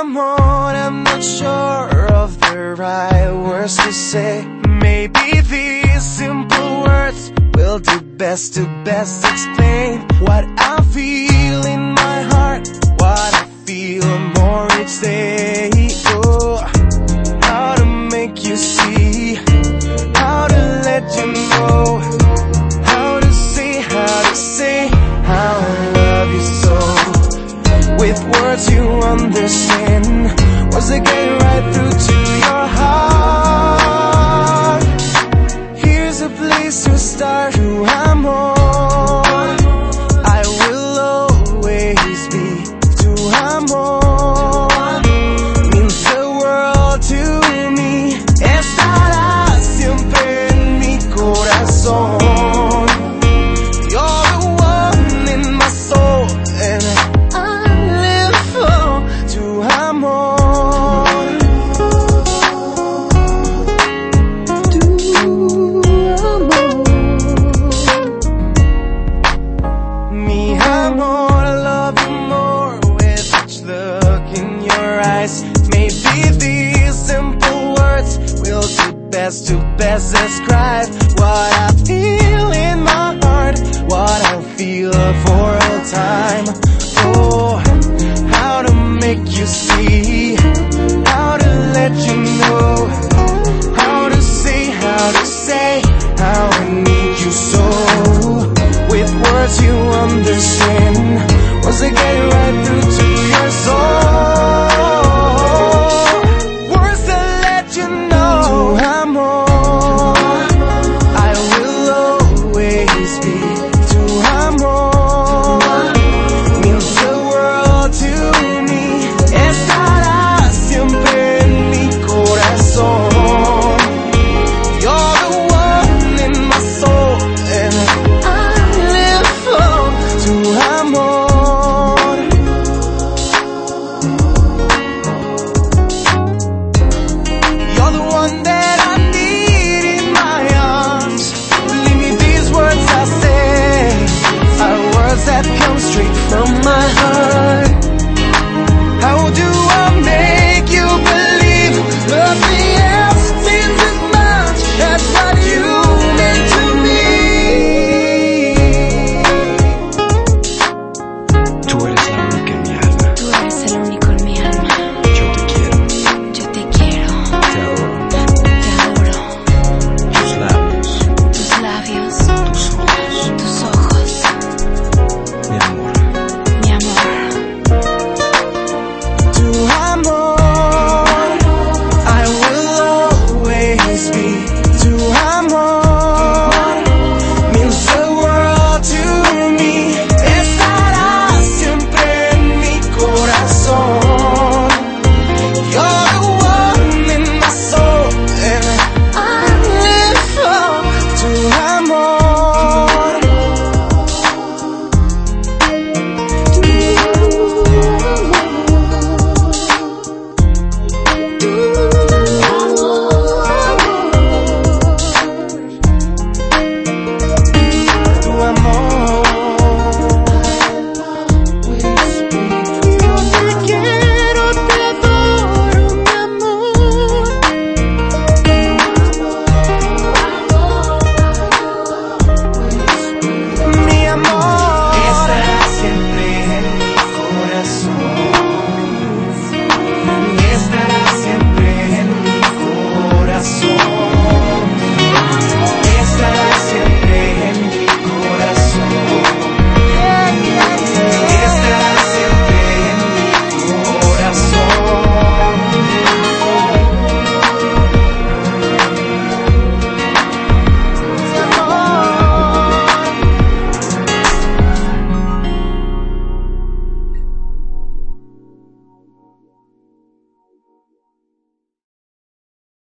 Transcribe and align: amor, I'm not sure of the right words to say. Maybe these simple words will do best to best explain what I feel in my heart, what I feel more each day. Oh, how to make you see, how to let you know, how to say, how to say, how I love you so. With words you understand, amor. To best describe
amor, 0.00 0.36
I'm 0.84 1.02
not 1.02 1.22
sure 1.22 2.06
of 2.12 2.38
the 2.40 2.74
right 2.78 3.32
words 3.32 3.76
to 3.78 3.92
say. 3.92 4.46
Maybe 4.68 5.40
these 5.40 6.02
simple 6.02 6.82
words 6.82 7.32
will 7.54 7.80
do 7.80 8.00
best 8.00 8.54
to 8.54 8.64
best 8.84 9.24
explain 9.24 10.00
what 10.20 10.44
I 10.58 10.82
feel 10.94 11.66
in 11.66 11.82
my 11.94 12.22
heart, 12.32 12.68
what 13.00 13.34
I 13.42 13.44
feel 13.64 14.06
more 14.38 14.68
each 14.80 15.00
day. 15.00 15.70
Oh, 16.06 16.58
how 17.42 17.74
to 17.74 17.84
make 17.84 18.44
you 18.44 18.56
see, 18.56 19.34
how 20.14 20.46
to 20.46 20.60
let 20.88 21.04
you 21.18 21.26
know, 21.32 21.98
how 22.84 23.18
to 23.20 23.32
say, 23.32 23.80
how 23.80 24.30
to 24.30 24.36
say, 24.36 24.88
how 25.30 25.54
I 25.72 25.92
love 25.92 26.32
you 26.32 26.44
so. 26.62 26.76
With 27.98 28.22
words 28.32 28.70
you 28.70 28.82
understand, 28.82 29.77
amor. 37.98 38.57
To 79.28 79.58
best 79.76 80.14
describe 80.14 81.07